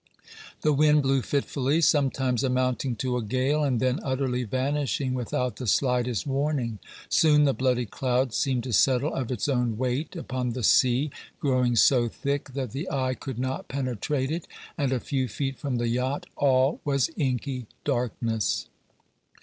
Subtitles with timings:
[0.61, 5.67] The wind blew fitfully, sometimes amounting to a gale and then utterly vanishing without the
[5.67, 6.79] slightest warning.
[7.07, 11.75] Soon the bloody cloud seemed to settle of its own weight upon the sea, growing
[11.75, 15.87] so thick that the eye could not penetrate it, and a few feet from the
[15.87, 18.69] yacht all was inky darkness.